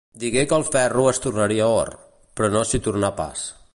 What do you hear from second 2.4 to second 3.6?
però no s'hi tornà pas.